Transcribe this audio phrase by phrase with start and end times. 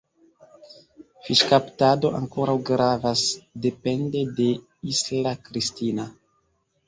[1.25, 3.21] Fiŝkaptado ankoraŭ gravas,
[3.67, 4.49] depende de
[4.95, 6.09] Isla Cristina.